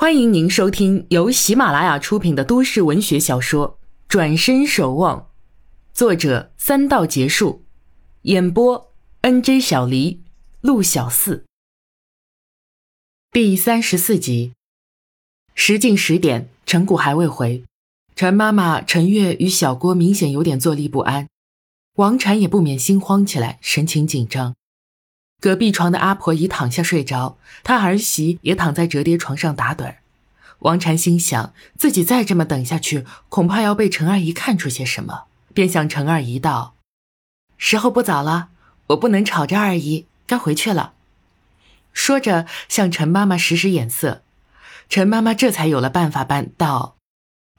[0.00, 5.18] 欢迎您收听由喜马拉雅出品的都市文学小说《转身守望》，
[5.92, 7.64] 作者三道结束，
[8.22, 10.22] 演播 N J 小黎、
[10.60, 11.44] 陆小四。
[13.32, 14.52] 第三十四集，
[15.56, 17.64] 时近十点，陈谷还未回，
[18.14, 21.26] 陈妈妈陈月与小郭明显有点坐立不安，
[21.96, 24.54] 王禅也不免心慌起来，神情紧张。
[25.40, 29.96] 隔壁床的阿婆已躺下睡着，她儿媳也躺在折叠床上打盹。
[30.60, 36.74] 王禅心想，自己再这么等下去，恐怕要被陈二姨看出些什么，便向陈二姨道
[37.56, 38.48] ：“时候不早了，
[38.88, 40.94] 我不能吵着二姨，该回去了。”
[41.94, 44.22] 说着，向陈妈妈使使眼色。
[44.88, 46.96] 陈妈妈这才有了办法般道：“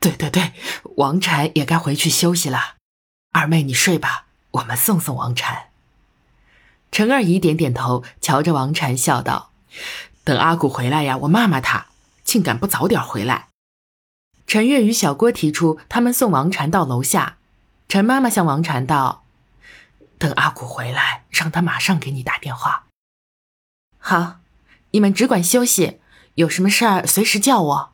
[0.02, 0.52] 对对对，
[0.98, 2.76] 王禅也该回去休息了。
[3.32, 5.69] 二妹，你睡吧，我们送送王禅。”
[6.92, 9.52] 陈二姨点点头，瞧着王禅笑道
[10.24, 11.88] ：“等阿古回来呀，我骂骂他，
[12.24, 13.48] 竟敢不早点回来。”
[14.48, 17.38] 陈月与小郭提出他们送王禅到楼下。
[17.88, 19.24] 陈妈妈向王禅道
[20.18, 22.86] ：“等阿古回来，让他马上给你打电话。
[23.98, 24.40] ”“好，
[24.92, 26.00] 你们只管休息，
[26.36, 27.94] 有什么事儿随时叫我。”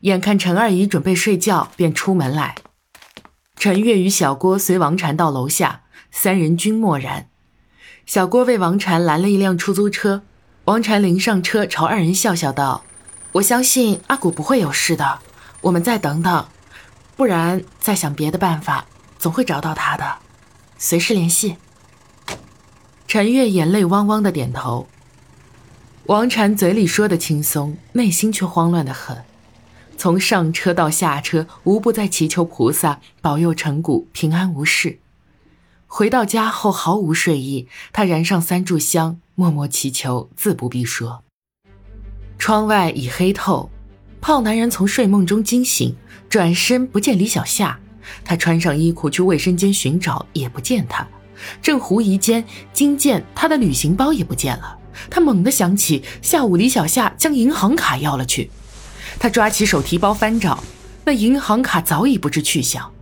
[0.00, 2.54] 眼看陈二姨准备睡觉，便出门来。
[3.56, 7.28] 陈月与小郭随王禅到楼下，三人均默然。
[8.06, 10.22] 小郭为王禅拦了一辆出租车，
[10.66, 12.84] 王禅临上车，朝二人笑笑道
[13.32, 15.18] ：“我相信阿古不会有事的，
[15.60, 16.46] 我们再等等，
[17.16, 18.86] 不然再想别的办法，
[19.18, 20.18] 总会找到他的，
[20.78, 21.56] 随时联系。”
[23.08, 24.86] 陈月眼泪汪汪的点头。
[26.04, 29.24] 王禅嘴里说的轻松，内心却慌乱的很，
[29.98, 35.00] 从上车到下车，无不在祈求菩萨保佑陈谷平安无事。
[35.86, 41.22] 回到家后毫无睡意，他燃上三炷香，默默祈求，自不必说。
[42.38, 43.70] 窗外已黑透，
[44.20, 45.96] 胖男人从睡梦中惊醒，
[46.28, 47.78] 转身不见李小夏，
[48.24, 51.06] 他穿上衣裤去卫生间寻找，也不见他。
[51.62, 58.50] 正狐疑间，惊见他的旅行包也不见了，他猛地想起下午李小夏将银行卡要了去，
[59.18, 60.62] 他抓起手提包翻找，
[61.04, 62.92] 那银行卡早已不知去向。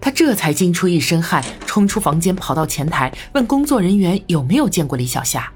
[0.00, 5.52] 他这才惊出一身汗，冲出房间，跑到前台问工作人员有没有见过李小夏。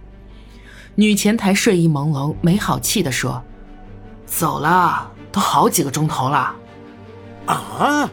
[0.94, 3.42] 女前台睡意朦胧，没好气地说
[4.24, 6.54] ：“走了，都好几个钟头了。”
[7.46, 8.10] 啊！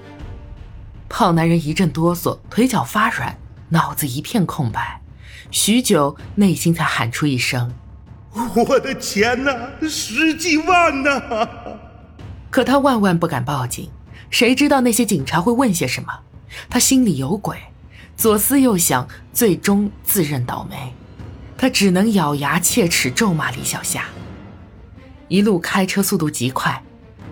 [1.10, 3.38] 胖男人一阵哆嗦，腿脚发软，
[3.70, 5.02] 脑子一片空白，
[5.50, 7.74] 许久，内心才喊出一声
[8.34, 9.52] ：“我的钱呢？
[9.88, 11.48] 十几万呢！”
[12.52, 13.90] 可他万万不敢报警。
[14.34, 16.12] 谁知道那些警察会问些什么？
[16.68, 17.56] 他心里有鬼，
[18.18, 20.92] 左思右想，最终自认倒霉。
[21.56, 24.06] 他只能咬牙切齿咒骂李小夏。
[25.28, 26.82] 一路开车速度极快，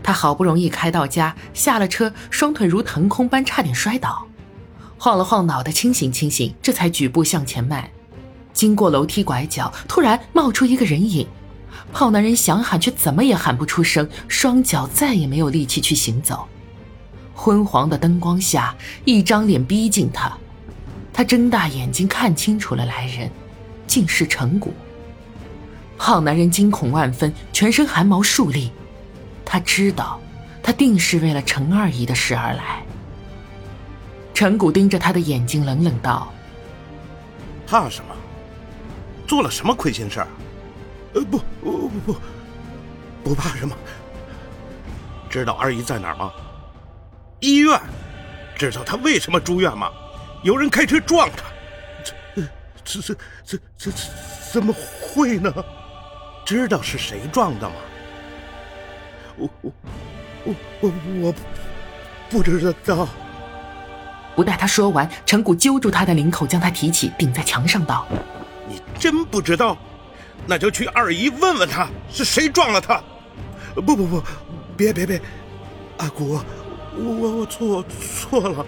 [0.04, 4.28] 他好不容易开到家，下了车，双腿如腾空般差点摔倒，
[5.00, 7.90] 晃了晃脑袋，清醒清醒，这才举步向前迈。
[8.54, 11.28] 经过楼梯拐角，突然冒出一个人影，
[11.92, 16.48] 胖男人想喊，却怎么也喊不出声，双脚再也没有力气去行走。
[17.44, 20.32] 昏黄的灯光下，一张脸逼近他，
[21.12, 23.32] 他睁大眼睛看清楚了来人，
[23.88, 24.72] 竟是陈谷。
[25.98, 28.72] 胖男人惊恐万分，全身汗毛竖立，
[29.44, 30.22] 他知道，
[30.62, 32.84] 他定是为了陈二姨的事而来。
[34.36, 36.32] 陈谷盯着他的眼睛，冷冷道
[37.66, 38.16] ：“怕什么？
[39.26, 40.28] 做了什么亏心事儿？
[41.16, 42.16] 呃，不，不，不，不，
[43.24, 43.76] 不怕什么。
[45.28, 46.32] 知道二姨在哪儿吗？”
[47.42, 47.80] 医院，
[48.56, 49.92] 知道他为什么住院吗？
[50.44, 51.44] 有人开车撞他，
[52.84, 53.16] 这、这、
[53.46, 53.92] 这、这、这、
[54.52, 55.54] 怎么会呢？
[56.46, 57.76] 知道是谁撞的吗？
[59.38, 59.72] 我、我、
[60.46, 60.92] 我、我、
[61.22, 61.34] 我
[62.30, 63.08] 不知道。
[64.36, 68.08] 不待他说完，陈谷揪住他的领口，将他提起，顶在墙上道
[68.68, 69.78] ：“你真不知道？
[70.48, 73.02] 那就去二姨问问他是谁撞了他。
[73.76, 74.24] 不不不，
[74.78, 75.22] 别别别，
[75.98, 76.40] 阿古。”
[76.98, 77.86] 我我我错
[78.30, 78.66] 错了，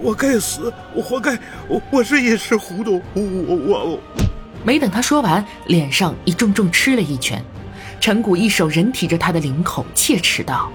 [0.00, 1.38] 我该死，我活该，
[1.68, 3.98] 我我是一时糊涂，我我我。
[4.64, 7.42] 没等他说完，脸上已重重吃了一拳。
[7.98, 10.70] 陈谷一手人提着他的领口，切齿道：“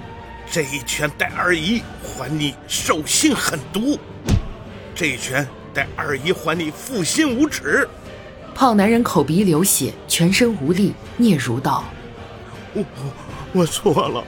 [0.50, 4.00] 这一拳待二姨还你兽性狠毒，
[4.95, 7.88] 这一拳待二姨还你负心无耻。”
[8.56, 11.84] 胖男人口鼻流血，全身无力，嗫嚅道
[12.74, 12.84] ：“我
[13.54, 14.24] 我我错了，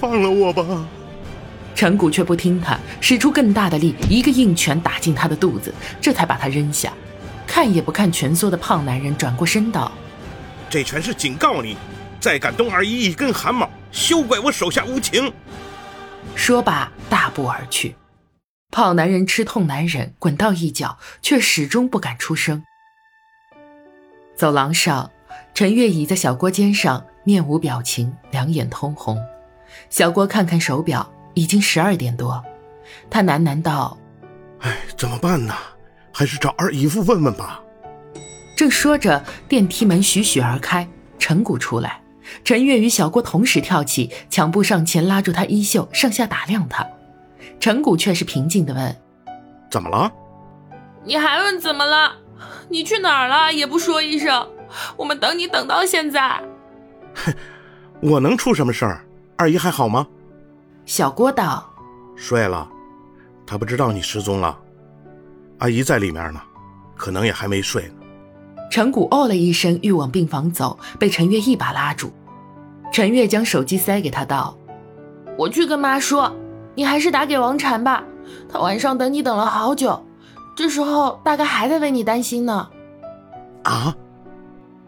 [0.00, 0.64] 放了我吧。”
[1.76, 6.90] 陈谷却不听他，使出更大的力，一个硬拳打进他的肚子，这才把他扔下。
[7.46, 9.92] 看也不看蜷缩的胖男人，转过身道
[10.70, 11.76] ：“这拳是警告你，
[12.18, 15.30] 再敢动二姨一根汗毛，休怪我手下无情！
[16.34, 17.94] 说罢，大步而去。
[18.72, 22.64] 胖男人吃痛难忍，滚到一角，却始终不敢出声。
[24.34, 25.10] 走廊上，
[25.52, 29.22] 陈月倚在小郭肩上，面无表情，两眼通红。
[29.90, 32.42] 小郭看看手表，已经十二点多。
[33.08, 33.96] 他喃喃道
[34.60, 35.54] ：“哎，怎么办呢？
[36.10, 37.60] 还是找二姨夫问问吧。”
[38.56, 40.88] 正说着，电梯门徐徐而开，
[41.18, 42.00] 陈谷出来。
[42.42, 46.84] 陈月与小郭同时跳起，抢步上前拉住他衣袖，上下打量他。
[47.60, 48.96] 陈谷却是平静地问
[49.70, 50.10] ：“怎么了？
[51.04, 52.16] 你还问怎么了？
[52.70, 54.48] 你去哪儿了也不说一声，
[54.96, 56.42] 我们等你等到现在。
[57.14, 57.34] ”“哼，
[58.00, 59.04] 我能出什么事儿？
[59.36, 60.06] 二姨还好吗？”
[60.86, 61.68] 小郭道
[62.14, 62.68] ：“睡了，
[63.44, 64.56] 他不知道你失踪了。
[65.58, 66.40] 阿姨在里面呢，
[66.96, 67.94] 可能也还没睡呢。”
[68.70, 72.12] 陈谷哦了一声，欲往病房走，被陈月一把拉住。
[72.92, 74.56] 陈月将手机塞给他，道
[75.36, 76.32] ：“我去跟妈说，
[76.76, 78.04] 你还是打给王禅吧。
[78.48, 80.00] 他晚上等你等了好久，
[80.56, 82.68] 这时候大概还在为你担心呢。”
[83.64, 83.92] 啊！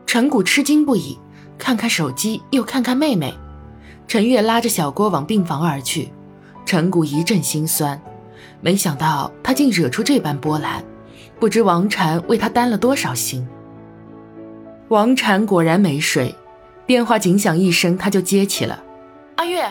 [0.07, 1.19] 陈谷吃惊不已，
[1.59, 3.37] 看看手机，又看看妹妹。
[4.09, 6.11] 陈月拉着小郭往病房而去，
[6.65, 8.01] 陈谷一阵心酸，
[8.63, 10.83] 没想到他竟惹出这般波澜，
[11.39, 13.47] 不知王禅为他担了多少心。
[14.89, 16.35] 王禅果然没睡，
[16.87, 18.83] 电话仅响一声，他就接起了。
[19.37, 19.71] 阿月，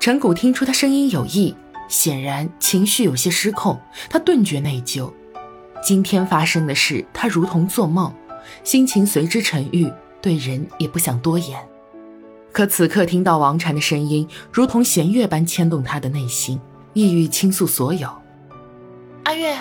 [0.00, 1.54] 陈谷听出他声音有异，
[1.86, 3.80] 显然情绪有些失控。
[4.10, 5.12] 他顿觉内疚，
[5.80, 8.12] 今天发生的事，他如同做梦，
[8.64, 9.88] 心情随之沉郁，
[10.20, 11.56] 对人也不想多言。
[12.52, 16.60] 可此刻听到王禅的声音，如同弦乐般牵动他的内心，
[16.92, 18.08] 意欲倾诉所有。
[19.24, 19.56] 阿月，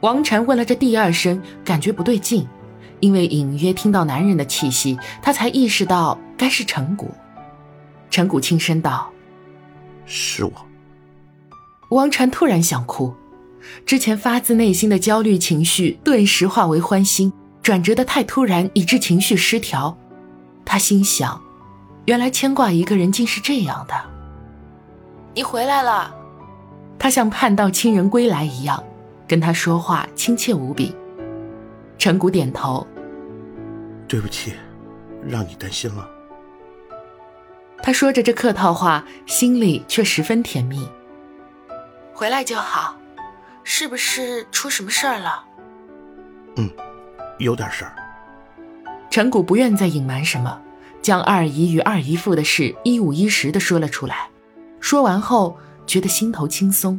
[0.00, 2.46] 王禅问了这第二声，感觉不对劲。
[3.00, 7.12] 因为隐约听到男人的气息，他才意识到该是陈谷。
[8.08, 9.10] 陈谷轻声道
[10.06, 10.52] ：“是我。”
[11.90, 13.12] 王禅突然想哭，
[13.84, 17.30] 之前发自内心的焦虑情绪顿时化为欢心，
[17.62, 19.98] 转折的太突然，以致情绪失调。
[20.64, 21.38] 他心想：
[22.06, 23.94] 原来牵挂一个人竟是这样的。
[25.34, 26.14] 你回来了，
[26.98, 28.82] 他像盼到亲人归来一样，
[29.26, 30.94] 跟他说话亲切无比。
[31.98, 32.86] 陈谷点头。
[34.06, 34.54] 对不起，
[35.26, 36.08] 让你担心了。
[37.82, 40.88] 他说着这客套话，心里却十分甜蜜。
[42.12, 42.96] 回来就好，
[43.64, 45.44] 是不是出什么事儿了？
[46.56, 46.70] 嗯，
[47.38, 47.96] 有点事儿。
[49.10, 50.60] 陈谷不愿再隐瞒什么，
[51.04, 54.30] 将二姨与二姨父的事一五一十的说了出来。
[54.80, 55.54] 说完后，
[55.86, 56.98] 觉得心头轻松。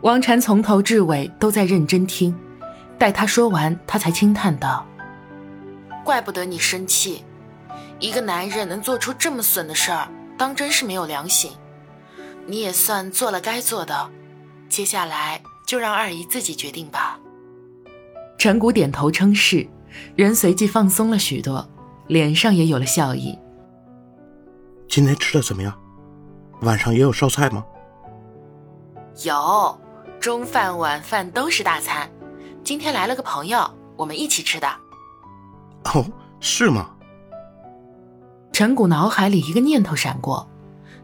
[0.00, 2.34] 王禅从头至尾都在认真听，
[2.98, 4.86] 待他说完，他才轻叹道。
[6.02, 7.22] 怪不得你生气，
[7.98, 11.52] 一个男人能做出这么损的事儿，当真是没有良心。
[12.46, 14.10] 你也算做了该做的，
[14.70, 17.20] 接下来就让二姨自己决定吧。
[18.38, 19.68] 陈谷点头称是，
[20.16, 21.68] 人随即放松了许多，
[22.10, 23.38] 脸上也有了笑意。
[24.88, 25.72] 今天吃的怎么样？
[26.62, 27.64] 晚上也有烧菜吗？
[29.24, 29.80] 有，
[30.18, 32.10] 中饭晚饭都是大餐。
[32.64, 33.64] 今天来了个朋友，
[33.96, 34.66] 我们一起吃的。
[35.94, 36.04] 哦，
[36.40, 36.90] 是吗？
[38.50, 40.50] 陈谷脑海里一个念头闪过，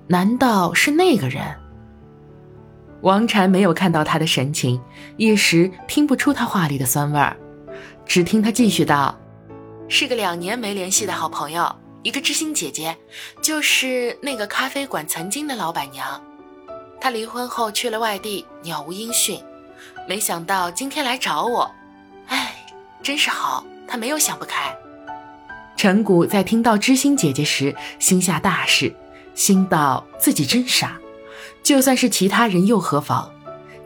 [0.08, 1.40] 难道是那个人？
[3.02, 4.82] 王禅没有看到他的神情，
[5.16, 7.36] 一时听不出他话里的酸味儿，
[8.04, 9.16] 只听他继续道
[9.88, 12.96] ：“是个两年没联系的好朋友，一个知心姐姐，
[13.42, 16.20] 就是那个咖啡馆曾经的老板娘。
[17.00, 19.40] 她离婚后去了外地，杳无音讯，
[20.08, 21.70] 没想到今天来找我，
[22.28, 22.56] 哎，
[23.02, 24.76] 真是好。”他没有想不开。
[25.76, 28.92] 陈谷在听到知心姐姐时，心下大事，
[29.32, 30.98] 心道自己真傻。
[31.62, 33.30] 就算是其他人又何妨？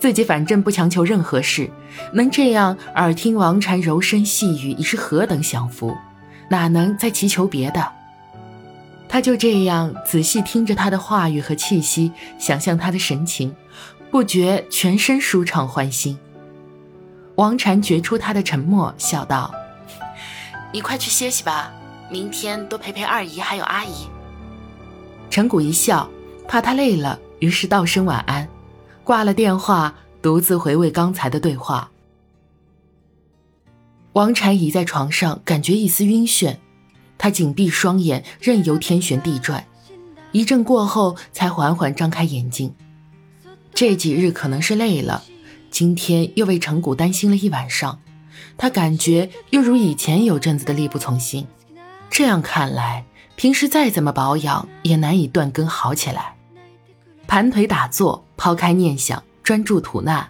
[0.00, 1.70] 自己反正不强求任何事，
[2.12, 5.94] 能这样耳听王禅柔声细语，已是何等享福，
[6.48, 7.86] 哪能再祈求别的？
[9.06, 13.54] 他就这样仔细听着他的话语和气息，想象他的神情，
[14.10, 16.18] 不觉全身舒畅欢心。
[17.34, 19.52] 王禅觉出他的沉默，笑道。
[20.72, 21.72] 你快去歇息吧，
[22.10, 24.08] 明天多陪陪二姨还有阿姨。
[25.28, 26.08] 陈谷一笑，
[26.48, 28.48] 怕他累了，于是道声晚安，
[29.10, 31.90] 挂了电话，独自回味刚才的对话。
[34.12, 36.58] 王禅倚在床上，感觉一丝晕眩，
[37.18, 39.66] 他紧闭双眼，任由天旋地转，
[40.30, 42.72] 一阵过后，才缓缓张开眼睛。
[43.74, 45.24] 这几日可能是累了，
[45.72, 47.98] 今天又为陈谷担心了一晚上。
[48.56, 51.44] 他感觉又如以前有阵子的力不从心，
[52.08, 56.36] 这样看来，平时再怎么保养也难以断根好起来。
[57.26, 60.26] 盘腿打坐，抛开念想，专注吐纳。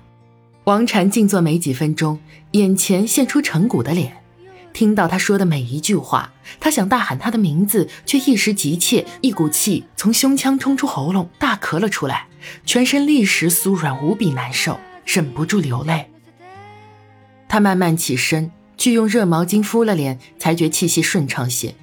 [0.64, 2.18] 王禅静坐没几分钟，
[2.50, 4.16] 眼前现出陈谷的脸。
[4.72, 12.26] 听到他说的每一句话，他想大喊他的名字，却一时急切，一股气从胸腔冲出喉咙，大咳了出来，
[12.66, 16.10] 全身立时酥软无比难受，忍不住流泪。
[17.48, 21.76] 他慢慢起身，去用热毛巾敷了脸，才觉气息顺畅些。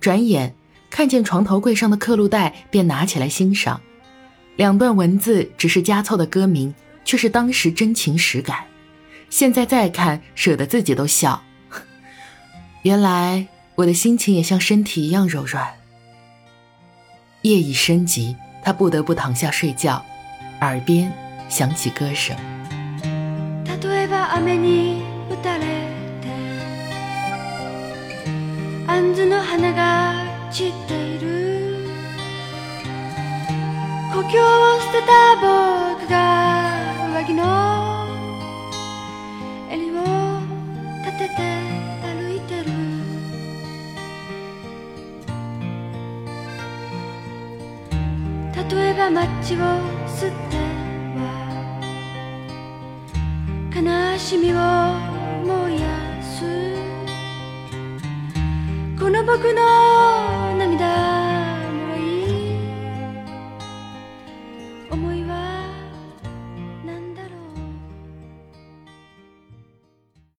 [0.00, 0.54] 转眼
[0.88, 3.82] 看见床头柜上的刻录带，便拿起来欣赏。
[4.56, 8.64] 两段文字只是加凑的歌名，却是当时真情实感。
[9.28, 11.42] 现在再看，舍得自己都笑。
[12.82, 15.74] 原来我的心情也像身体一样柔软。
[17.42, 20.04] 夜已深极，他不得不躺下睡觉，
[20.62, 21.12] 耳边
[21.48, 22.34] 响起歌声。
[34.16, 34.32] 故郷を
[34.80, 36.16] 捨てた僕が
[37.12, 37.42] 上着の
[39.70, 39.94] 襟を
[41.04, 41.42] 立てて
[42.00, 42.72] 歩いてる。
[48.70, 49.58] 例えばマッチを
[50.06, 50.56] 吸って
[51.18, 51.20] は
[53.74, 54.54] 悲しみを
[55.44, 55.86] 燃や
[56.22, 56.40] す。
[58.98, 61.15] この僕の涙